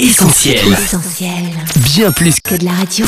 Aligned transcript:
Essentiel. 0.00 0.58
Essentiel. 0.72 1.30
Bien 1.76 2.10
plus 2.10 2.40
Que 2.40 2.56
de 2.56 2.64
la 2.64 2.72
radio. 2.72 3.06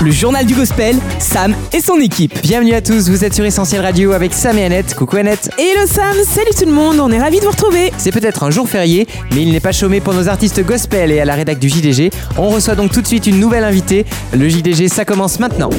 Le 0.00 0.10
journal 0.12 0.46
du 0.46 0.54
gospel, 0.54 0.94
Sam 1.18 1.52
et 1.72 1.80
son 1.80 1.96
équipe. 1.96 2.40
Bienvenue 2.40 2.74
à 2.74 2.80
tous, 2.80 3.08
vous 3.08 3.24
êtes 3.24 3.34
sur 3.34 3.44
Essentiel 3.44 3.82
Radio 3.82 4.12
avec 4.12 4.32
Sam 4.32 4.58
et 4.58 4.64
Annette. 4.64 4.94
Coucou 4.94 5.16
Annette. 5.16 5.50
Hello 5.58 5.88
Sam, 5.88 6.14
salut 6.24 6.52
tout 6.56 6.66
le 6.66 6.72
monde, 6.72 7.00
on 7.00 7.10
est 7.10 7.18
ravis 7.18 7.40
de 7.40 7.44
vous 7.44 7.50
retrouver. 7.50 7.92
C'est 7.98 8.12
peut-être 8.12 8.44
un 8.44 8.50
jour 8.52 8.68
férié, 8.68 9.08
mais 9.34 9.42
il 9.42 9.50
n'est 9.50 9.58
pas 9.58 9.72
chômé 9.72 10.00
pour 10.00 10.14
nos 10.14 10.28
artistes 10.28 10.64
gospel 10.64 11.10
et 11.10 11.18
à 11.18 11.24
la 11.24 11.34
rédac 11.34 11.58
du 11.58 11.68
JDG. 11.68 12.10
On 12.38 12.48
reçoit 12.48 12.76
donc 12.76 12.92
tout 12.92 13.02
de 13.02 13.08
suite 13.08 13.26
une 13.26 13.40
nouvelle 13.40 13.64
invitée. 13.64 14.06
Le 14.32 14.48
JDG, 14.48 14.86
ça 14.86 15.04
commence 15.04 15.40
maintenant. 15.40 15.70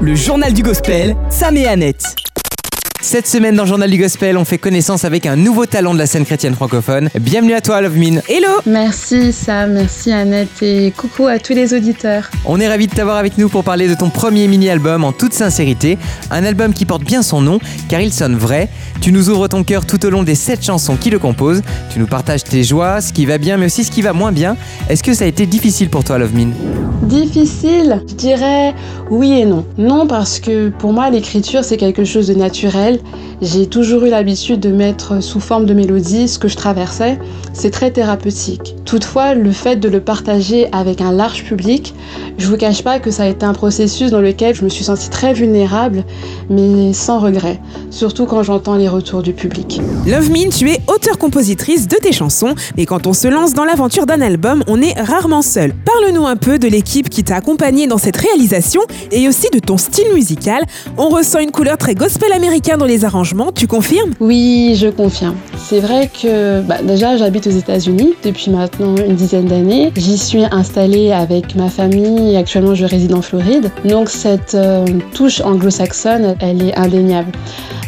Le 0.00 0.16
journal 0.16 0.52
du 0.52 0.64
gospel, 0.64 1.14
Sam 1.30 1.56
et 1.56 1.68
Annette. 1.68 2.16
Cette 3.04 3.26
semaine 3.26 3.54
dans 3.54 3.64
le 3.64 3.68
Journal 3.68 3.90
du 3.90 3.98
Gospel, 3.98 4.38
on 4.38 4.46
fait 4.46 4.56
connaissance 4.56 5.04
avec 5.04 5.26
un 5.26 5.36
nouveau 5.36 5.66
talent 5.66 5.92
de 5.92 5.98
la 5.98 6.06
scène 6.06 6.24
chrétienne 6.24 6.54
francophone. 6.54 7.10
Bienvenue 7.20 7.52
à 7.52 7.60
toi, 7.60 7.82
Love 7.82 7.98
Mine. 7.98 8.22
Hello 8.30 8.48
Merci 8.64 9.30
Sam, 9.30 9.74
merci 9.74 10.10
Annette 10.10 10.62
et 10.62 10.90
coucou 10.90 11.26
à 11.26 11.38
tous 11.38 11.52
les 11.52 11.74
auditeurs. 11.74 12.30
On 12.46 12.58
est 12.60 12.66
ravis 12.66 12.86
de 12.86 12.94
t'avoir 12.94 13.18
avec 13.18 13.36
nous 13.36 13.50
pour 13.50 13.62
parler 13.62 13.88
de 13.88 13.94
ton 13.94 14.08
premier 14.08 14.48
mini-album 14.48 15.04
en 15.04 15.12
toute 15.12 15.34
sincérité. 15.34 15.98
Un 16.30 16.46
album 16.46 16.72
qui 16.72 16.86
porte 16.86 17.04
bien 17.04 17.22
son 17.22 17.42
nom 17.42 17.58
car 17.90 18.00
il 18.00 18.10
sonne 18.10 18.36
vrai. 18.36 18.70
Tu 19.02 19.12
nous 19.12 19.28
ouvres 19.28 19.48
ton 19.48 19.64
cœur 19.64 19.84
tout 19.84 20.02
au 20.06 20.08
long 20.08 20.22
des 20.22 20.34
7 20.34 20.64
chansons 20.64 20.96
qui 20.96 21.10
le 21.10 21.18
composent. 21.18 21.60
Tu 21.92 21.98
nous 21.98 22.06
partages 22.06 22.42
tes 22.42 22.64
joies, 22.64 23.02
ce 23.02 23.12
qui 23.12 23.26
va 23.26 23.36
bien 23.36 23.58
mais 23.58 23.66
aussi 23.66 23.84
ce 23.84 23.90
qui 23.90 24.00
va 24.00 24.14
moins 24.14 24.32
bien. 24.32 24.56
Est-ce 24.88 25.02
que 25.02 25.12
ça 25.12 25.26
a 25.26 25.28
été 25.28 25.44
difficile 25.44 25.90
pour 25.90 26.04
toi, 26.04 26.16
Love 26.16 26.34
Mine? 26.34 26.54
Difficile, 27.02 28.02
je 28.08 28.14
dirais 28.14 28.74
oui 29.10 29.40
et 29.40 29.44
non. 29.44 29.66
Non 29.76 30.06
parce 30.06 30.40
que 30.40 30.70
pour 30.70 30.94
moi 30.94 31.10
l'écriture 31.10 31.64
c'est 31.64 31.76
quelque 31.76 32.04
chose 32.04 32.28
de 32.28 32.34
naturel. 32.34 32.93
J'ai 33.42 33.66
toujours 33.66 34.04
eu 34.04 34.10
l'habitude 34.10 34.60
de 34.60 34.70
mettre 34.70 35.22
sous 35.22 35.40
forme 35.40 35.66
de 35.66 35.74
mélodie 35.74 36.28
ce 36.28 36.38
que 36.38 36.48
je 36.48 36.56
traversais. 36.56 37.18
C'est 37.52 37.70
très 37.70 37.90
thérapeutique. 37.90 38.74
Toutefois, 38.84 39.34
le 39.34 39.50
fait 39.50 39.76
de 39.76 39.88
le 39.88 40.00
partager 40.00 40.68
avec 40.72 41.00
un 41.00 41.12
large 41.12 41.44
public, 41.44 41.94
je 42.38 42.48
vous 42.48 42.56
cache 42.56 42.82
pas 42.82 42.98
que 42.98 43.10
ça 43.10 43.24
a 43.24 43.26
été 43.26 43.44
un 43.46 43.52
processus 43.52 44.10
dans 44.10 44.20
lequel 44.20 44.54
je 44.54 44.64
me 44.64 44.68
suis 44.68 44.84
sentie 44.84 45.08
très 45.08 45.32
vulnérable, 45.32 46.04
mais 46.50 46.92
sans 46.92 47.18
regret. 47.18 47.60
Surtout 47.90 48.26
quand 48.26 48.42
j'entends 48.42 48.74
les 48.74 48.88
retours 48.88 49.22
du 49.22 49.32
public. 49.32 49.80
Love 50.06 50.30
Mine, 50.30 50.50
tu 50.50 50.70
es 50.70 50.78
auteur-compositrice 50.88 51.88
de 51.88 51.96
tes 51.96 52.12
chansons, 52.12 52.54
mais 52.76 52.86
quand 52.86 53.06
on 53.06 53.12
se 53.12 53.28
lance 53.28 53.54
dans 53.54 53.64
l'aventure 53.64 54.06
d'un 54.06 54.20
album, 54.20 54.64
on 54.66 54.82
est 54.82 54.98
rarement 55.00 55.42
seul. 55.42 55.72
Parle-nous 55.74 56.26
un 56.26 56.36
peu 56.36 56.58
de 56.58 56.68
l'équipe 56.68 57.08
qui 57.08 57.24
t'a 57.24 57.36
accompagné 57.36 57.86
dans 57.86 57.98
cette 57.98 58.16
réalisation 58.16 58.80
et 59.10 59.28
aussi 59.28 59.48
de 59.52 59.58
ton 59.58 59.76
style 59.76 60.12
musical. 60.12 60.64
On 60.98 61.08
ressent 61.08 61.38
une 61.38 61.50
couleur 61.50 61.78
très 61.78 61.94
gospel 61.94 62.32
américain 62.32 62.76
dans 62.76 62.86
les 62.86 63.04
arrangements, 63.04 63.52
tu 63.52 63.66
confirmes? 63.66 64.12
Oui, 64.20 64.76
je 64.80 64.88
confirme. 64.88 65.36
C'est 65.66 65.80
vrai 65.80 66.08
que 66.08 66.60
bah, 66.60 66.82
déjà 66.82 67.16
j'habite 67.16 67.46
aux 67.46 67.50
États-Unis 67.50 68.12
depuis 68.22 68.50
maintenant 68.50 68.96
une 68.96 69.14
dizaine 69.14 69.46
d'années. 69.46 69.92
J'y 69.96 70.18
suis 70.18 70.44
installée 70.44 71.10
avec 71.10 71.54
ma 71.54 71.70
famille 71.70 72.36
actuellement 72.36 72.74
je 72.74 72.84
réside 72.84 73.14
en 73.14 73.22
Floride. 73.22 73.70
Donc 73.86 74.10
cette 74.10 74.54
euh, 74.54 74.84
touche 75.14 75.40
anglo-saxonne, 75.40 76.36
elle 76.40 76.62
est 76.68 76.76
indéniable. 76.76 77.32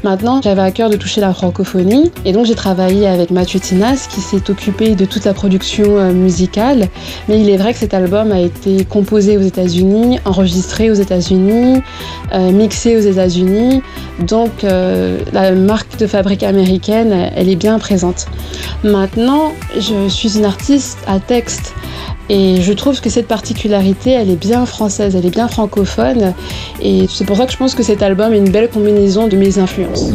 Maintenant, 0.04 0.40
j'avais 0.42 0.62
à 0.62 0.70
cœur 0.70 0.90
de 0.90 0.96
toucher 0.96 1.20
la 1.20 1.32
francophonie 1.32 2.10
et 2.24 2.32
donc 2.32 2.46
j'ai 2.46 2.54
travaillé 2.54 3.06
avec 3.06 3.30
Mathieu 3.30 3.58
Tinas 3.58 4.08
qui 4.12 4.20
s'est 4.20 4.50
occupé 4.50 4.94
de 4.94 5.04
toute 5.04 5.24
la 5.24 5.34
production 5.34 5.98
euh, 5.98 6.12
musicale. 6.12 6.88
Mais 7.28 7.40
il 7.40 7.50
est 7.50 7.56
vrai 7.56 7.72
que 7.72 7.78
cet 7.78 7.94
album 7.94 8.32
a 8.32 8.40
été 8.40 8.84
composé 8.84 9.36
aux 9.36 9.42
États-Unis, 9.42 10.18
enregistré 10.24 10.90
aux 10.90 10.94
États-Unis, 10.94 11.82
euh, 12.32 12.52
mixé 12.52 12.96
aux 12.96 13.00
États-Unis. 13.00 13.82
Donc 14.20 14.64
euh, 14.64 15.18
la 15.32 15.52
marque 15.52 15.98
de 15.98 16.06
fabrique 16.06 16.42
américaine, 16.42 17.30
elle 17.34 17.48
est 17.48 17.56
bien 17.56 17.78
présente. 17.78 18.26
Maintenant, 18.84 19.52
je 19.76 20.08
suis 20.08 20.36
une 20.36 20.44
artiste 20.44 20.98
à 21.06 21.18
texte. 21.20 21.74
Et 22.28 22.60
je 22.60 22.72
trouve 22.72 23.00
que 23.00 23.10
cette 23.10 23.28
particularité, 23.28 24.10
elle 24.10 24.30
est 24.30 24.40
bien 24.40 24.66
française, 24.66 25.14
elle 25.16 25.26
est 25.26 25.30
bien 25.30 25.48
francophone. 25.48 26.34
Et 26.80 27.06
c'est 27.08 27.24
pour 27.24 27.36
ça 27.36 27.46
que 27.46 27.52
je 27.52 27.56
pense 27.56 27.74
que 27.74 27.82
cet 27.82 28.02
album 28.02 28.32
est 28.32 28.38
une 28.38 28.50
belle 28.50 28.68
combinaison 28.68 29.28
de 29.28 29.36
mes 29.36 29.58
influences. 29.58 30.10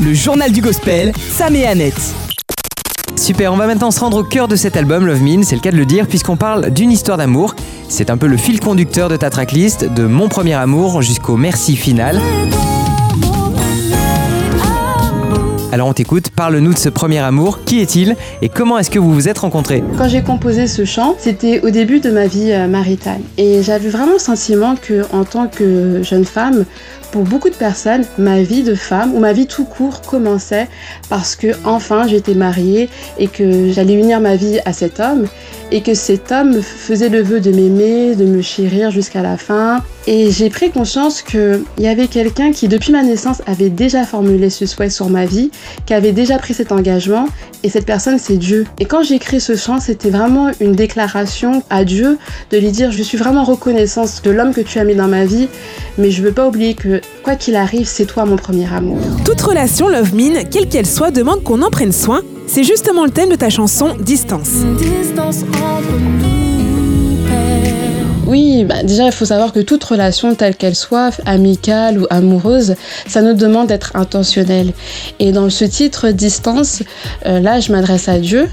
Le 0.00 0.12
journal 0.12 0.52
du 0.52 0.60
gospel, 0.60 1.12
Sam 1.30 1.56
et 1.56 1.66
Annette. 1.66 2.14
Super, 3.16 3.52
on 3.52 3.56
va 3.56 3.66
maintenant 3.66 3.90
se 3.90 4.00
rendre 4.00 4.18
au 4.18 4.24
cœur 4.24 4.48
de 4.48 4.56
cet 4.56 4.76
album, 4.76 5.06
Love 5.06 5.22
Mine, 5.22 5.44
c'est 5.44 5.54
le 5.54 5.60
cas 5.60 5.70
de 5.70 5.76
le 5.76 5.86
dire, 5.86 6.06
puisqu'on 6.06 6.36
parle 6.36 6.70
d'une 6.70 6.90
histoire 6.90 7.16
d'amour. 7.16 7.54
C'est 7.88 8.10
un 8.10 8.16
peu 8.16 8.26
le 8.26 8.36
fil 8.36 8.60
conducteur 8.60 9.08
de 9.08 9.16
ta 9.16 9.30
tracklist, 9.30 9.84
de 9.84 10.04
Mon 10.04 10.28
premier 10.28 10.54
amour 10.54 11.00
jusqu'au 11.00 11.36
Merci 11.36 11.76
final. 11.76 12.20
Alors 15.74 15.88
on 15.88 15.92
t'écoute, 15.92 16.30
parle-nous 16.30 16.72
de 16.72 16.78
ce 16.78 16.88
premier 16.88 17.18
amour, 17.18 17.64
qui 17.64 17.80
est-il 17.80 18.14
et 18.42 18.48
comment 18.48 18.78
est-ce 18.78 18.92
que 18.92 19.00
vous 19.00 19.12
vous 19.12 19.28
êtes 19.28 19.38
rencontrés 19.38 19.82
Quand 19.98 20.06
j'ai 20.06 20.22
composé 20.22 20.68
ce 20.68 20.84
chant, 20.84 21.16
c'était 21.18 21.62
au 21.62 21.70
début 21.70 21.98
de 21.98 22.12
ma 22.12 22.28
vie 22.28 22.52
euh, 22.52 22.68
maritale. 22.68 23.18
Et 23.38 23.60
j'avais 23.64 23.88
vraiment 23.88 24.12
le 24.12 24.20
sentiment 24.20 24.76
que, 24.76 25.02
en 25.12 25.24
tant 25.24 25.48
que 25.48 26.00
jeune 26.04 26.24
femme, 26.24 26.64
pour 27.10 27.24
beaucoup 27.24 27.50
de 27.50 27.56
personnes, 27.56 28.04
ma 28.18 28.40
vie 28.42 28.62
de 28.62 28.76
femme 28.76 29.14
ou 29.14 29.18
ma 29.18 29.32
vie 29.32 29.48
tout 29.48 29.64
court 29.64 30.00
commençait 30.02 30.68
parce 31.08 31.34
que 31.34 31.48
enfin 31.64 32.06
j'étais 32.06 32.34
mariée 32.34 32.88
et 33.18 33.26
que 33.26 33.72
j'allais 33.72 33.94
unir 33.94 34.20
ma 34.20 34.36
vie 34.36 34.60
à 34.64 34.72
cet 34.72 35.00
homme 35.00 35.26
et 35.72 35.80
que 35.80 35.94
cet 35.94 36.30
homme 36.30 36.62
faisait 36.62 37.08
le 37.08 37.20
vœu 37.20 37.40
de 37.40 37.50
m'aimer, 37.50 38.14
de 38.14 38.26
me 38.26 38.42
chérir 38.42 38.92
jusqu'à 38.92 39.22
la 39.22 39.36
fin. 39.36 39.82
Et 40.06 40.30
j'ai 40.30 40.50
pris 40.50 40.70
conscience 40.70 41.22
qu'il 41.22 41.62
y 41.78 41.86
avait 41.86 42.08
quelqu'un 42.08 42.52
qui, 42.52 42.68
depuis 42.68 42.92
ma 42.92 43.02
naissance, 43.02 43.40
avait 43.46 43.70
déjà 43.70 44.04
formulé 44.04 44.50
ce 44.50 44.66
souhait 44.66 44.90
sur 44.90 45.08
ma 45.08 45.24
vie, 45.24 45.50
qui 45.86 45.94
avait 45.94 46.12
déjà 46.12 46.38
pris 46.38 46.52
cet 46.52 46.72
engagement, 46.72 47.26
et 47.62 47.70
cette 47.70 47.86
personne, 47.86 48.18
c'est 48.18 48.36
Dieu. 48.36 48.66
Et 48.80 48.84
quand 48.84 49.02
j'ai 49.02 49.14
écrit 49.14 49.40
ce 49.40 49.56
chant, 49.56 49.80
c'était 49.80 50.10
vraiment 50.10 50.50
une 50.60 50.72
déclaration 50.72 51.62
à 51.70 51.84
Dieu 51.84 52.18
de 52.50 52.58
lui 52.58 52.70
dire, 52.70 52.92
je 52.92 53.02
suis 53.02 53.16
vraiment 53.16 53.44
reconnaissante 53.44 54.20
de 54.24 54.30
l'homme 54.30 54.52
que 54.52 54.60
tu 54.60 54.78
as 54.78 54.84
mis 54.84 54.94
dans 54.94 55.08
ma 55.08 55.24
vie, 55.24 55.48
mais 55.96 56.10
je 56.10 56.22
veux 56.22 56.32
pas 56.32 56.46
oublier 56.46 56.74
que, 56.74 57.00
quoi 57.22 57.34
qu'il 57.36 57.56
arrive, 57.56 57.86
c'est 57.86 58.04
toi 58.04 58.26
mon 58.26 58.36
premier 58.36 58.70
amour. 58.70 58.98
Toute 59.24 59.40
relation 59.40 59.88
Love 59.88 60.14
Mine, 60.14 60.40
quelle 60.50 60.68
qu'elle 60.68 60.86
soit, 60.86 61.10
demande 61.10 61.42
qu'on 61.42 61.62
en 61.62 61.70
prenne 61.70 61.92
soin. 61.92 62.20
C'est 62.46 62.64
justement 62.64 63.06
le 63.06 63.10
thème 63.10 63.30
de 63.30 63.36
ta 63.36 63.48
chanson 63.48 63.96
Distance. 63.98 64.50
Oui, 68.34 68.64
bah 68.64 68.82
déjà, 68.82 69.04
il 69.04 69.12
faut 69.12 69.26
savoir 69.26 69.52
que 69.52 69.60
toute 69.60 69.84
relation, 69.84 70.34
telle 70.34 70.56
qu'elle 70.56 70.74
soit, 70.74 71.20
amicale 71.24 72.00
ou 72.00 72.06
amoureuse, 72.10 72.74
ça 73.06 73.22
nous 73.22 73.34
demande 73.34 73.68
d'être 73.68 73.94
intentionnel. 73.94 74.72
Et 75.20 75.30
dans 75.30 75.50
ce 75.50 75.64
titre, 75.64 76.08
Distance, 76.08 76.82
euh, 77.26 77.38
là, 77.38 77.60
je 77.60 77.70
m'adresse 77.70 78.08
à 78.08 78.18
Dieu 78.18 78.48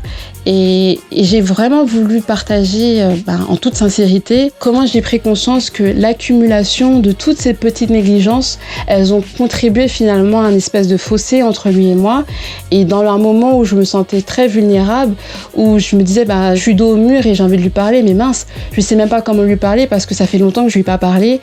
et, 0.45 0.99
j'ai 1.11 1.41
vraiment 1.41 1.85
voulu 1.85 2.21
partager 2.21 3.03
euh, 3.03 3.13
bah, 3.25 3.37
en 3.47 3.57
toute 3.57 3.75
sincérité 3.75 4.51
comment 4.59 4.87
j'ai 4.87 5.01
pris 5.01 5.19
conscience 5.19 5.69
que 5.69 5.83
l'accumulation 5.83 6.99
de 6.99 7.11
toutes 7.11 7.37
ces 7.37 7.53
petites 7.53 7.91
négligences, 7.91 8.57
elles 8.87 9.13
ont 9.13 9.23
contribué 9.37 9.87
finalement 9.87 10.41
à 10.41 10.45
un 10.45 10.55
espèce 10.55 10.87
de 10.87 10.97
fossé 10.97 11.43
entre 11.43 11.69
lui 11.69 11.89
et 11.89 11.95
moi. 11.95 12.25
Et 12.71 12.85
dans 12.85 13.01
un 13.01 13.17
moment 13.17 13.57
où 13.57 13.65
je 13.65 13.75
me 13.75 13.83
sentais 13.83 14.21
très 14.21 14.47
vulnérable, 14.47 15.13
où 15.55 15.77
je 15.77 15.95
me 15.95 16.01
disais, 16.01 16.25
bah, 16.25 16.55
je 16.55 16.61
suis 16.61 16.75
dos 16.75 16.93
au 16.93 16.97
mur 16.97 17.25
et 17.25 17.35
j'ai 17.35 17.43
envie 17.43 17.57
de 17.57 17.61
lui 17.61 17.69
parler, 17.69 18.01
mais 18.01 18.13
mince, 18.13 18.47
je 18.71 18.81
sais 18.81 18.95
même 18.95 19.09
pas 19.09 19.21
comment 19.21 19.43
lui 19.43 19.57
parler 19.57 19.85
parce 19.85 20.05
que 20.05 20.15
ça 20.15 20.25
fait 20.25 20.39
longtemps 20.39 20.63
que 20.63 20.69
je 20.69 20.75
lui 20.75 20.81
ai 20.81 20.85
pas 20.85 20.97
parlé. 20.97 21.39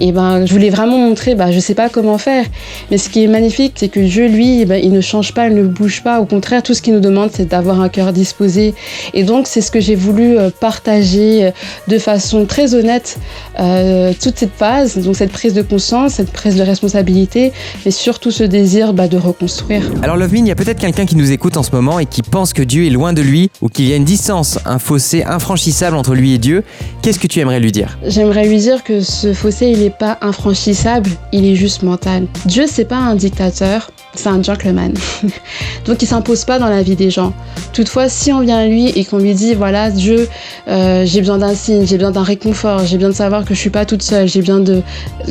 Et 0.00 0.10
ben, 0.10 0.46
je 0.46 0.52
voulais 0.52 0.70
vraiment 0.70 0.98
montrer, 0.98 1.34
bah, 1.34 1.52
je 1.52 1.60
sais 1.60 1.74
pas 1.74 1.88
comment 1.88 2.18
faire. 2.18 2.44
Mais 2.90 2.98
ce 2.98 3.08
qui 3.08 3.22
est 3.22 3.28
magnifique, 3.28 3.74
c'est 3.76 3.88
que 3.88 4.00
Dieu, 4.00 4.26
lui, 4.26 4.64
ben, 4.64 4.80
il 4.82 4.92
ne 4.92 5.00
change 5.00 5.34
pas, 5.34 5.48
il 5.48 5.54
ne 5.54 5.64
bouge 5.64 6.02
pas. 6.02 6.20
Au 6.20 6.24
contraire, 6.24 6.62
tout 6.62 6.74
ce 6.74 6.82
qu'il 6.82 6.94
nous 6.94 7.00
demande, 7.00 7.30
c'est 7.32 7.48
d'avoir 7.48 7.80
un 7.80 7.88
cœur 7.88 8.12
disposé. 8.22 8.74
Et 9.14 9.24
donc, 9.24 9.46
c'est 9.46 9.60
ce 9.60 9.70
que 9.70 9.80
j'ai 9.80 9.96
voulu 9.96 10.38
euh, 10.38 10.50
partager 10.68 11.44
euh, 11.44 11.50
de 11.88 11.98
façon 11.98 12.46
très 12.46 12.74
honnête, 12.74 13.18
euh, 13.58 14.12
toute 14.22 14.38
cette 14.38 14.56
phase, 14.56 14.98
donc 14.98 15.16
cette 15.16 15.32
prise 15.32 15.54
de 15.54 15.62
conscience, 15.62 16.14
cette 16.14 16.32
prise 16.32 16.56
de 16.56 16.62
responsabilité, 16.62 17.52
mais 17.84 17.90
surtout 17.90 18.30
ce 18.30 18.44
désir 18.44 18.92
bah, 18.92 19.08
de 19.08 19.18
reconstruire. 19.18 19.82
Alors 20.02 20.16
Love 20.16 20.36
il 20.36 20.46
y 20.46 20.50
a 20.50 20.54
peut-être 20.54 20.80
quelqu'un 20.80 21.04
qui 21.04 21.16
nous 21.16 21.30
écoute 21.32 21.56
en 21.56 21.62
ce 21.62 21.72
moment 21.72 21.98
et 21.98 22.06
qui 22.06 22.22
pense 22.22 22.52
que 22.52 22.62
Dieu 22.62 22.86
est 22.86 22.90
loin 22.90 23.12
de 23.12 23.22
lui 23.22 23.50
ou 23.60 23.68
qu'il 23.68 23.86
y 23.88 23.92
a 23.92 23.96
une 23.96 24.04
distance, 24.04 24.58
un 24.64 24.78
fossé 24.78 25.24
infranchissable 25.24 25.96
entre 25.96 26.14
lui 26.14 26.32
et 26.32 26.38
Dieu. 26.38 26.62
Qu'est-ce 27.02 27.18
que 27.18 27.26
tu 27.26 27.40
aimerais 27.40 27.60
lui 27.60 27.72
dire? 27.72 27.98
J'aimerais 28.06 28.46
lui 28.46 28.58
dire 28.58 28.82
que 28.84 29.00
ce 29.00 29.34
fossé, 29.34 29.66
il 29.66 29.80
n'est 29.80 29.90
pas 29.90 30.18
infranchissable, 30.22 31.10
il 31.32 31.44
est 31.44 31.56
juste 31.56 31.82
mental. 31.82 32.26
Dieu, 32.46 32.64
c'est 32.68 32.84
pas 32.84 32.96
un 32.96 33.14
dictateur, 33.14 33.90
c'est 34.14 34.28
un 34.28 34.42
gentleman. 34.42 34.92
Donc 35.86 36.02
il 36.02 36.06
s'impose 36.06 36.44
pas 36.44 36.58
dans 36.58 36.68
la 36.68 36.82
vie 36.82 36.96
des 36.96 37.10
gens. 37.10 37.32
Toutefois, 37.72 38.08
si 38.08 38.32
on 38.32 38.40
vient 38.40 38.58
à 38.58 38.66
lui 38.66 38.88
et 38.88 39.04
qu'on 39.04 39.18
lui 39.18 39.34
dit 39.34 39.54
voilà 39.54 39.90
Dieu, 39.90 40.28
euh, 40.68 41.04
j'ai 41.06 41.20
besoin 41.20 41.38
d'un 41.38 41.54
signe, 41.54 41.86
j'ai 41.86 41.96
besoin 41.96 42.12
d'un 42.12 42.22
réconfort, 42.22 42.84
j'ai 42.84 42.96
besoin 42.96 43.10
de 43.10 43.16
savoir 43.16 43.44
que 43.44 43.54
je 43.54 43.58
suis 43.58 43.70
pas 43.70 43.84
toute 43.84 44.02
seule, 44.02 44.28
j'ai 44.28 44.40
besoin 44.40 44.60
de 44.60 44.82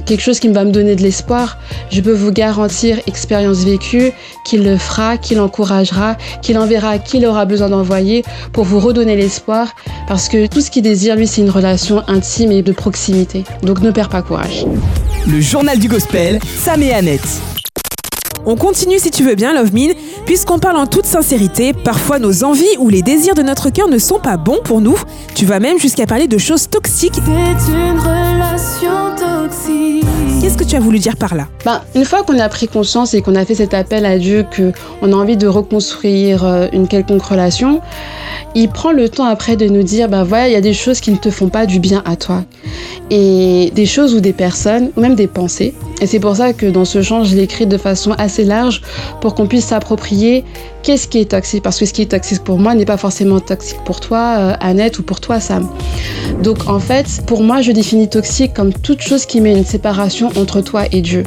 quelque 0.06 0.22
chose 0.22 0.40
qui 0.40 0.48
va 0.48 0.66
me 0.66 0.72
donner 0.72 0.96
de 0.96 1.02
l'espoir, 1.02 1.58
je 1.90 2.02
peux 2.02 2.14
vous 2.14 2.32
garantir, 2.32 3.00
expérience 3.08 3.60
vécue, 3.60 4.12
qu'il 4.44 4.64
le 4.64 4.78
fera, 4.78 5.18
qu'il 5.18 5.40
encouragera, 5.40 6.18
qu'il 6.42 6.58
enverra 6.58 6.98
qui 6.98 7.22
il 7.22 7.26
aura 7.28 7.46
besoin 7.46 7.70
d'envoyer 7.70 8.24
pour 8.52 8.64
vous 8.64 8.80
redonner 8.80 9.16
l'espoir, 9.16 9.76
parce 10.08 10.28
que 10.28 10.48
tout 10.48 10.62
ce 10.62 10.72
qu'il 10.72 10.82
désire 10.82 11.16
lui, 11.16 11.28
c'est 11.28 11.42
une 11.42 11.50
relation 11.50 12.04
intime 12.08 12.52
et 12.52 12.64
de 12.64 12.72
proximité. 12.72 13.44
Donc 13.62 13.82
ne 13.82 13.92
perds 13.92 14.10
pas 14.10 14.22
courage. 14.22 14.66
Le 15.28 15.40
journal 15.40 15.78
du 15.78 15.88
gospel, 15.88 16.40
Sam 16.58 16.82
et 16.82 16.94
Annette. 16.94 17.51
On 18.46 18.56
continue 18.56 18.98
si 18.98 19.12
tu 19.12 19.24
veux 19.24 19.36
bien, 19.36 19.54
Love 19.54 19.74
Mine, 19.74 19.94
puisqu'on 20.26 20.60
parle 20.60 20.78
en 20.78 20.88
toute 20.88 21.06
sincérité. 21.06 21.74
Parfois, 21.74 22.20
nos 22.20 22.44
envies 22.44 22.78
ou 22.80 22.90
les 22.90 23.02
désirs 23.02 23.36
de 23.36 23.44
notre 23.44 23.70
cœur 23.70 23.88
ne 23.88 23.98
sont 23.98 24.20
pas 24.20 24.38
bons 24.38 24.60
pour 24.64 24.82
nous. 24.82 24.98
Tu 25.36 25.46
vas 25.46 25.60
même 25.60 25.80
jusqu'à 25.80 26.06
parler 26.06 26.28
de 26.28 26.38
choses 26.38 26.68
toxiques. 26.70 27.16
C'est 27.16 27.72
une 27.72 28.00
relation 28.00 29.16
toxique. 29.16 29.31
Qu'est-ce 30.42 30.58
que 30.58 30.64
tu 30.64 30.76
as 30.76 30.80
voulu 30.80 31.00
dire 31.00 31.18
par 31.18 31.36
là? 31.36 31.48
Ben, 31.66 31.82
une 31.96 32.06
fois 32.06 32.24
qu'on 32.24 32.40
a 32.40 32.50
pris 32.50 32.68
conscience 32.68 33.14
et 33.14 33.22
qu'on 33.22 33.36
a 33.36 33.46
fait 33.46 33.56
cet 33.56 33.74
appel 33.74 34.06
à 34.06 34.18
Dieu 34.18 34.46
qu'on 34.56 35.14
a 35.14 35.16
envie 35.16 35.38
de 35.38 35.48
reconstruire 35.48 36.46
euh, 36.46 36.68
une 36.74 36.88
quelconque 36.88 37.24
relation, 37.24 37.82
il 38.56 38.70
prend 38.70 38.92
le 38.92 39.08
temps 39.08 39.26
après 39.26 39.56
de 39.56 39.68
nous 39.68 39.84
dire, 39.84 40.10
ben 40.10 40.24
voilà, 40.24 40.48
il 40.48 40.54
y 40.54 40.58
a 40.58 40.62
des 40.62 40.74
choses 40.74 41.00
qui 41.00 41.12
ne 41.12 41.18
te 41.18 41.30
font 41.30 41.50
pas 41.50 41.66
du 41.66 41.80
bien 41.80 42.02
à 42.06 42.16
toi. 42.16 42.44
Et 43.10 43.72
des 43.76 43.86
choses 43.86 44.16
ou 44.16 44.20
des 44.20 44.34
personnes, 44.34 44.92
ou 44.96 45.02
même 45.02 45.16
des 45.16 45.28
pensées. 45.28 45.74
Et 46.02 46.08
c'est 46.08 46.20
pour 46.20 46.36
ça 46.36 46.54
que 46.54 46.66
dans 46.66 46.86
ce 46.86 47.02
chant, 47.02 47.24
je 47.24 47.36
l'ai 47.36 47.44
écrit 47.44 47.66
de 47.66 47.78
façon 47.78 48.12
assez 48.18 48.44
large 48.44 48.82
pour 49.22 49.36
qu'on 49.36 49.48
puisse 49.48 49.66
s'approprier 49.66 50.44
qu'est-ce 50.84 51.08
qui 51.08 51.20
est 51.20 51.32
toxique? 51.32 51.64
Parce 51.64 51.80
que 51.80 51.86
ce 51.86 51.94
qui 51.94 52.02
est 52.02 52.12
toxique 52.12 52.44
pour 52.44 52.60
moi 52.60 52.76
n'est 52.76 52.86
pas 52.86 52.98
forcément 52.98 53.40
toxique 53.40 53.80
pour 53.86 54.00
toi, 54.00 54.36
euh, 54.38 54.54
Annette, 54.60 55.00
ou 55.00 55.04
pour 55.04 55.20
toi, 55.20 55.40
Sam. 55.40 55.68
Donc 56.42 56.68
en 56.68 56.80
fait, 56.80 57.22
pour 57.26 57.44
moi, 57.44 57.62
je 57.62 57.72
définis 57.72 58.10
toxique 58.10 58.54
comme 58.54 58.74
toute 58.74 59.02
chose 59.02 59.26
qui 59.26 59.42
met 59.42 59.58
une 59.58 59.66
séparation 59.66 60.30
entre 60.36 60.62
toi 60.62 60.84
et 60.92 61.02
Dieu. 61.02 61.24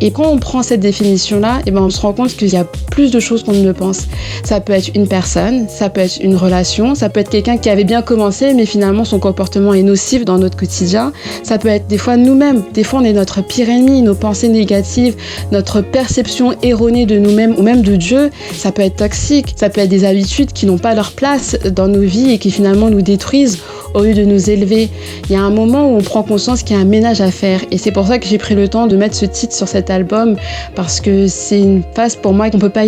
Et 0.00 0.10
quand 0.10 0.26
on 0.26 0.38
prend 0.38 0.62
cette 0.62 0.80
définition-là, 0.80 1.60
eh 1.66 1.70
ben, 1.70 1.82
on 1.82 1.90
se 1.90 2.00
rend 2.00 2.12
compte 2.12 2.30
qu'il 2.30 2.48
y 2.48 2.56
a 2.56 2.64
plus 3.00 3.10
de 3.10 3.20
choses 3.20 3.44
qu'on 3.44 3.54
ne 3.54 3.72
pense. 3.72 4.00
Ça 4.44 4.60
peut 4.60 4.74
être 4.74 4.90
une 4.94 5.08
personne, 5.08 5.68
ça 5.70 5.88
peut 5.88 6.02
être 6.02 6.18
une 6.22 6.36
relation, 6.36 6.94
ça 6.94 7.08
peut 7.08 7.20
être 7.20 7.30
quelqu'un 7.30 7.56
qui 7.56 7.70
avait 7.70 7.84
bien 7.84 8.02
commencé, 8.02 8.52
mais 8.52 8.66
finalement 8.66 9.06
son 9.06 9.18
comportement 9.18 9.72
est 9.72 9.82
nocif 9.82 10.26
dans 10.26 10.36
notre 10.36 10.58
quotidien. 10.58 11.12
Ça 11.42 11.56
peut 11.56 11.68
être 11.68 11.86
des 11.86 11.96
fois 11.96 12.18
nous-mêmes. 12.18 12.62
Des 12.74 12.84
fois, 12.84 13.00
on 13.00 13.04
est 13.04 13.14
notre 13.14 13.42
pire 13.42 13.70
ennemi, 13.70 14.02
nos 14.02 14.14
pensées 14.14 14.48
négatives, 14.48 15.16
notre 15.50 15.80
perception 15.80 16.54
erronée 16.62 17.06
de 17.06 17.18
nous-mêmes 17.18 17.54
ou 17.56 17.62
même 17.62 17.80
de 17.80 17.96
Dieu. 17.96 18.28
Ça 18.54 18.70
peut 18.70 18.82
être 18.82 18.96
toxique. 18.96 19.54
Ça 19.56 19.70
peut 19.70 19.80
être 19.80 19.88
des 19.88 20.04
habitudes 20.04 20.52
qui 20.52 20.66
n'ont 20.66 20.76
pas 20.76 20.94
leur 20.94 21.12
place 21.12 21.56
dans 21.74 21.88
nos 21.88 22.02
vies 22.02 22.32
et 22.32 22.38
qui 22.38 22.50
finalement 22.50 22.90
nous 22.90 23.00
détruisent 23.00 23.60
au 23.94 24.02
lieu 24.02 24.14
de 24.14 24.24
nous 24.24 24.50
élever. 24.50 24.88
Il 25.28 25.32
y 25.32 25.36
a 25.36 25.40
un 25.40 25.50
moment 25.50 25.90
où 25.90 25.96
on 25.96 26.02
prend 26.02 26.22
conscience 26.22 26.62
qu'il 26.62 26.76
y 26.76 26.78
a 26.78 26.82
un 26.82 26.86
ménage 26.86 27.20
à 27.20 27.30
faire. 27.30 27.60
Et 27.70 27.78
c'est 27.78 27.92
pour 27.92 28.06
ça 28.06 28.18
que 28.18 28.26
j'ai 28.26 28.38
pris 28.38 28.54
le 28.54 28.68
temps 28.68 28.86
de 28.86 28.96
mettre 28.96 29.14
ce 29.14 29.24
titre 29.24 29.54
sur 29.54 29.68
cet 29.68 29.90
album, 29.90 30.36
parce 30.74 31.00
que 31.00 31.26
c'est 31.26 31.58
une 31.58 31.82
phase 31.94 32.16
pour 32.16 32.32
moi 32.32 32.50
qu'on 32.50 32.58
ne 32.58 32.62
peut 32.62 32.68
pas 32.68 32.86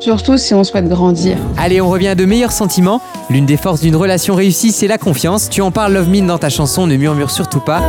Surtout 0.00 0.36
si 0.36 0.54
on 0.54 0.64
souhaite 0.64 0.88
grandir. 0.88 1.36
Allez, 1.56 1.80
on 1.80 1.88
revient 1.88 2.08
à 2.08 2.14
de 2.14 2.24
meilleurs 2.24 2.52
sentiments. 2.52 3.00
L'une 3.30 3.46
des 3.46 3.56
forces 3.56 3.80
d'une 3.80 3.96
relation 3.96 4.34
réussie, 4.34 4.72
c'est 4.72 4.88
la 4.88 4.98
confiance. 4.98 5.48
Tu 5.48 5.62
en 5.62 5.70
parles 5.70 5.92
Love 5.92 6.08
Mine 6.08 6.26
dans 6.26 6.38
ta 6.38 6.48
chanson, 6.48 6.86
ne 6.86 6.96
murmure 6.96 7.30
surtout 7.30 7.60
pas. 7.60 7.82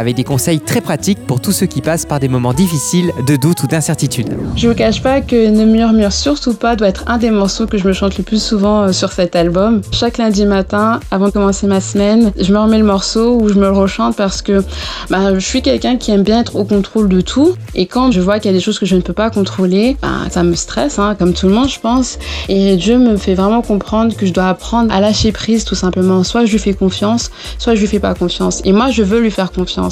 Avec 0.00 0.16
des 0.16 0.24
conseils 0.24 0.60
très 0.60 0.80
pratiques 0.80 1.26
pour 1.26 1.42
tous 1.42 1.52
ceux 1.52 1.66
qui 1.66 1.82
passent 1.82 2.06
par 2.06 2.20
des 2.20 2.28
moments 2.28 2.54
difficiles, 2.54 3.12
de 3.26 3.36
doute 3.36 3.62
ou 3.64 3.66
d'incertitude. 3.66 4.28
Je 4.56 4.66
vous 4.66 4.74
cache 4.74 5.02
pas 5.02 5.20
que 5.20 5.50
Ne 5.50 5.66
murmure 5.66 6.10
surtout 6.10 6.54
pas 6.54 6.74
doit 6.74 6.88
être 6.88 7.04
un 7.06 7.18
des 7.18 7.30
morceaux 7.30 7.66
que 7.66 7.76
je 7.76 7.86
me 7.86 7.92
chante 7.92 8.16
le 8.16 8.24
plus 8.24 8.42
souvent 8.42 8.84
euh, 8.84 8.92
sur 8.92 9.12
cet 9.12 9.36
album. 9.36 9.82
Chaque 9.92 10.16
lundi 10.16 10.46
matin, 10.46 11.00
avant 11.10 11.26
de 11.26 11.32
commencer 11.32 11.66
ma 11.66 11.82
semaine, 11.82 12.32
je 12.40 12.50
me 12.50 12.58
remets 12.58 12.78
le 12.78 12.84
morceau 12.84 13.38
ou 13.38 13.50
je 13.50 13.54
me 13.56 13.60
le 13.60 13.72
rechante 13.72 14.16
parce 14.16 14.40
que 14.40 14.64
bah, 15.10 15.34
je 15.34 15.44
suis 15.44 15.60
quelqu'un 15.60 15.98
qui 15.98 16.12
aime 16.12 16.22
bien 16.22 16.40
être 16.40 16.56
au 16.56 16.64
contrôle 16.64 17.10
de 17.10 17.20
tout. 17.20 17.54
Et 17.74 17.84
quand 17.84 18.10
je 18.10 18.22
vois 18.22 18.38
qu'il 18.38 18.50
y 18.50 18.54
a 18.54 18.56
des 18.56 18.64
choses 18.64 18.78
que 18.78 18.86
je 18.86 18.96
ne 18.96 19.02
peux 19.02 19.12
pas 19.12 19.28
contrôler, 19.28 19.98
bah, 20.00 20.30
ça 20.30 20.42
me 20.42 20.54
stresse, 20.54 20.98
hein, 20.98 21.14
comme 21.18 21.34
tout 21.34 21.46
le 21.46 21.52
monde, 21.52 21.68
je 21.68 21.78
pense. 21.78 22.18
Et 22.48 22.76
Dieu 22.76 22.96
me 22.96 23.18
fait 23.18 23.34
vraiment 23.34 23.60
comprendre 23.60 24.16
que 24.16 24.24
je 24.24 24.32
dois 24.32 24.48
apprendre 24.48 24.90
à 24.94 25.00
lâcher 25.00 25.30
prise, 25.30 25.66
tout 25.66 25.74
simplement. 25.74 26.24
Soit 26.24 26.46
je 26.46 26.52
lui 26.52 26.58
fais 26.58 26.72
confiance, 26.72 27.30
soit 27.58 27.74
je 27.74 27.80
lui 27.80 27.86
fais 27.86 28.00
pas 28.00 28.14
confiance. 28.14 28.62
Et 28.64 28.72
moi, 28.72 28.90
je 28.90 29.02
veux 29.02 29.20
lui 29.20 29.30
faire 29.30 29.52
confiance. 29.52 29.89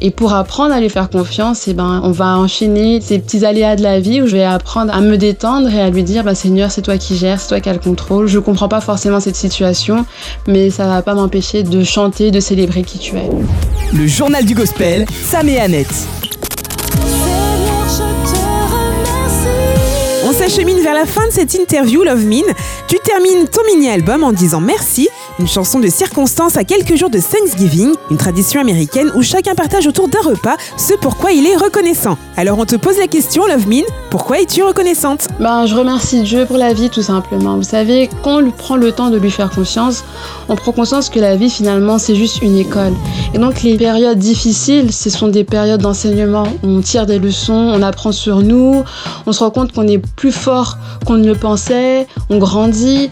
Et 0.00 0.10
pour 0.10 0.34
apprendre 0.34 0.74
à 0.74 0.80
lui 0.80 0.88
faire 0.88 1.10
confiance, 1.10 1.68
eh 1.68 1.74
ben, 1.74 2.00
on 2.04 2.10
va 2.10 2.38
enchaîner 2.38 3.00
ces 3.00 3.18
petits 3.18 3.44
aléas 3.44 3.76
de 3.76 3.82
la 3.82 4.00
vie 4.00 4.22
où 4.22 4.26
je 4.26 4.36
vais 4.36 4.44
apprendre 4.44 4.92
à 4.92 5.00
me 5.00 5.16
détendre 5.16 5.72
et 5.72 5.80
à 5.80 5.90
lui 5.90 6.02
dire 6.02 6.24
bah, 6.24 6.34
Seigneur, 6.34 6.70
c'est 6.70 6.82
toi 6.82 6.98
qui 6.98 7.16
gères, 7.16 7.40
c'est 7.40 7.48
toi 7.48 7.60
qui 7.60 7.68
as 7.68 7.72
le 7.72 7.78
contrôle. 7.78 8.26
Je 8.26 8.38
comprends 8.38 8.68
pas 8.68 8.80
forcément 8.80 9.20
cette 9.20 9.36
situation, 9.36 10.04
mais 10.46 10.70
ça 10.70 10.86
va 10.86 11.02
pas 11.02 11.14
m'empêcher 11.14 11.62
de 11.62 11.84
chanter, 11.84 12.30
de 12.30 12.40
célébrer 12.40 12.82
qui 12.82 12.98
tu 12.98 13.16
es. 13.16 13.30
Le 13.92 14.06
journal 14.06 14.44
du 14.44 14.54
gospel, 14.54 15.06
Sam 15.24 15.48
et 15.48 15.58
Annette. 15.58 15.92
Seigneur, 15.92 17.88
je 17.88 18.30
te 18.30 18.38
remercie. 18.72 19.64
On 20.26 20.32
s'achemine 20.32 20.80
vers 20.82 20.94
la 20.94 21.06
fin 21.06 21.26
de 21.26 21.32
cette 21.32 21.54
interview, 21.54 22.02
Love 22.02 22.24
Mine. 22.24 22.44
Tu 22.88 22.96
termines 23.04 23.46
ton 23.48 23.60
mini-album 23.66 24.24
en 24.24 24.32
disant 24.32 24.60
merci, 24.60 25.08
une 25.38 25.48
chanson 25.48 25.80
de 25.80 25.88
circonstance 25.88 26.56
à 26.56 26.64
quelques 26.64 26.96
jours 26.96 27.10
de 27.10 27.18
Thanksgiving, 27.18 27.92
une 28.10 28.16
tradition 28.16 28.60
américaine 28.60 29.10
où 29.14 29.22
chacun 29.22 29.54
partage 29.54 29.86
autour 29.86 30.08
d'un 30.08 30.20
repas 30.20 30.56
ce 30.76 30.94
pourquoi 30.94 31.32
il 31.32 31.46
est 31.46 31.56
reconnaissant. 31.56 32.16
Alors 32.36 32.58
on 32.58 32.64
te 32.64 32.76
pose 32.76 32.98
la 32.98 33.08
question, 33.08 33.46
Love 33.46 33.66
Mine, 33.66 33.84
pourquoi 34.10 34.40
es-tu 34.40 34.62
reconnaissante? 34.62 35.28
Ben, 35.40 35.66
je 35.66 35.74
remercie 35.74 36.22
Dieu 36.22 36.46
pour 36.46 36.56
la 36.56 36.72
vie 36.72 36.90
tout 36.90 37.02
simplement. 37.02 37.56
Vous 37.56 37.62
savez, 37.62 38.08
quand 38.22 38.42
on 38.42 38.50
prend 38.50 38.76
le 38.76 38.92
temps 38.92 39.10
de 39.10 39.18
lui 39.18 39.30
faire 39.30 39.50
confiance, 39.50 40.04
on 40.48 40.56
prend 40.56 40.72
conscience 40.72 41.08
que 41.08 41.18
la 41.18 41.36
vie 41.36 41.50
finalement 41.50 41.98
c'est 41.98 42.14
juste 42.14 42.42
une 42.42 42.56
école. 42.56 42.92
Et 43.34 43.38
donc 43.38 43.62
les 43.62 43.76
périodes 43.76 44.18
difficiles, 44.18 44.92
ce 44.92 45.10
sont 45.10 45.28
des 45.28 45.44
périodes 45.44 45.80
d'enseignement. 45.80 46.44
On 46.62 46.80
tire 46.80 47.06
des 47.06 47.18
leçons, 47.18 47.52
on 47.74 47.82
apprend 47.82 48.12
sur 48.12 48.40
nous, 48.40 48.84
on 49.26 49.32
se 49.32 49.40
rend 49.40 49.50
compte 49.50 49.72
qu'on 49.72 49.88
est 49.88 49.98
plus 49.98 50.32
fort 50.32 50.78
qu'on 51.04 51.14
ne 51.14 51.26
le 51.26 51.34
pensait, 51.34 52.06
on 52.30 52.38
grandit. 52.38 53.10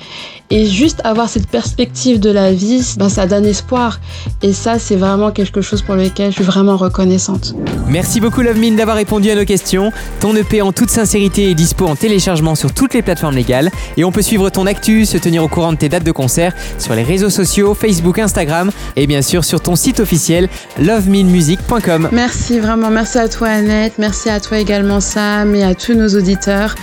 Et 0.55 0.67
juste 0.67 1.01
avoir 1.05 1.31
cette 1.31 1.47
perspective 1.47 2.21
de 2.21 2.29
la 2.29 2.53
vie, 2.53 2.95
ben, 2.99 3.09
ça 3.09 3.25
donne 3.25 3.47
espoir. 3.47 4.01
Et 4.43 4.53
ça, 4.53 4.79
c'est 4.79 4.97
vraiment 4.97 5.31
quelque 5.31 5.63
chose 5.63 5.81
pour 5.81 5.95
lequel 5.95 6.31
je 6.31 6.37
suis 6.37 6.45
vraiment 6.45 6.77
reconnaissante. 6.77 7.55
Merci 7.89 8.21
beaucoup 8.21 8.43
Love 8.43 8.59
Mine 8.59 8.77
d'avoir 8.77 8.97
répondu 8.97 9.31
à 9.31 9.35
nos 9.35 9.47
questions. 9.47 9.93
Ton 10.21 10.37
EP 10.37 10.61
en 10.61 10.73
toute 10.73 10.91
sincérité 10.91 11.51
est 11.51 11.55
dispo 11.55 11.87
en 11.87 11.97
téléchargement 11.97 12.55
sur 12.55 12.75
toutes 12.75 12.93
les 12.93 13.01
plateformes 13.01 13.35
légales. 13.35 13.71
Et 13.97 14.05
on 14.05 14.13
peut 14.13 14.21
suivre 14.21 14.51
ton 14.51 14.67
actu, 14.67 15.07
se 15.07 15.17
tenir 15.17 15.43
au 15.43 15.49
courant 15.49 15.73
de 15.73 15.79
tes 15.79 15.89
dates 15.89 16.05
de 16.05 16.13
concert 16.13 16.53
sur 16.79 16.95
les 16.95 17.03
réseaux 17.03 17.31
sociaux, 17.31 17.73
Facebook, 17.73 18.19
Instagram 18.19 18.71
et 18.97 19.07
bien 19.07 19.23
sûr 19.23 19.45
sur 19.45 19.63
ton 19.63 19.75
site 19.75 20.01
officiel 20.01 20.51
loveminemusic.com. 20.79 22.11
Merci 22.13 22.59
vraiment, 22.61 22.91
merci 22.91 23.19
à 23.19 23.29
toi 23.29 23.49
Annette, 23.49 23.95
merci 23.97 24.29
à 24.29 24.39
toi 24.39 24.59
également 24.59 25.01
Sam 25.01 25.55
et 25.55 25.65
à 25.65 25.75
tous 25.75 25.95
nos 25.95 26.09
auditeurs. 26.09 26.75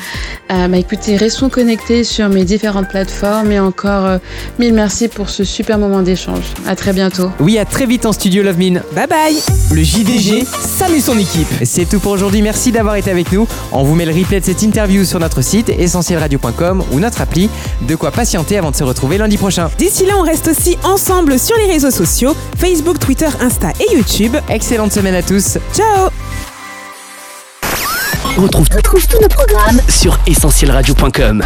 Euh, 0.51 0.67
bah, 0.67 0.77
écoutez, 0.77 1.15
restons 1.15 1.49
connectés 1.49 2.03
sur 2.03 2.29
mes 2.29 2.43
différentes 2.43 2.89
plateformes 2.89 3.51
et 3.51 3.58
encore 3.59 4.05
euh, 4.05 4.17
mille 4.57 4.73
merci 4.73 5.07
pour 5.07 5.29
ce 5.29 5.43
super 5.43 5.77
moment 5.77 6.01
d'échange. 6.01 6.43
À 6.67 6.75
très 6.75 6.93
bientôt. 6.93 7.31
Oui, 7.39 7.57
à 7.57 7.65
très 7.65 7.85
vite 7.85 8.05
en 8.05 8.13
studio 8.13 8.43
Love 8.43 8.57
Mine. 8.57 8.81
Bye 8.93 9.07
bye 9.07 9.37
Le 9.71 9.83
JDG, 9.83 10.45
Sam 10.45 10.93
et 10.93 11.01
son 11.01 11.17
équipe. 11.17 11.47
C'est 11.63 11.87
tout 11.87 11.99
pour 11.99 12.11
aujourd'hui, 12.11 12.41
merci 12.41 12.71
d'avoir 12.71 12.95
été 12.95 13.11
avec 13.11 13.31
nous. 13.31 13.47
On 13.71 13.83
vous 13.83 13.95
met 13.95 14.05
le 14.05 14.13
replay 14.13 14.39
de 14.39 14.45
cette 14.45 14.61
interview 14.61 15.05
sur 15.05 15.19
notre 15.19 15.41
site 15.41 15.69
essentielradio.com 15.69 16.83
ou 16.91 16.99
notre 16.99 17.21
appli. 17.21 17.49
De 17.81 17.95
quoi 17.95 18.11
patienter 18.11 18.57
avant 18.57 18.71
de 18.71 18.75
se 18.75 18.83
retrouver 18.83 19.17
lundi 19.17 19.37
prochain. 19.37 19.69
D'ici 19.77 20.05
là, 20.05 20.13
on 20.17 20.23
reste 20.23 20.47
aussi 20.47 20.77
ensemble 20.83 21.39
sur 21.39 21.55
les 21.57 21.65
réseaux 21.71 21.91
sociaux, 21.91 22.35
Facebook, 22.57 22.99
Twitter, 22.99 23.29
Insta 23.41 23.71
et 23.79 23.95
YouTube. 23.95 24.35
Excellente 24.49 24.91
semaine 24.91 25.15
à 25.15 25.23
tous. 25.23 25.57
Ciao 25.73 26.09
Retrouve, 28.37 28.67
retrouve 28.73 29.05
tous 29.07 29.21
nos 29.21 29.27
programmes 29.27 29.81
sur 29.89 30.17
essentielradio.com. 30.27 31.43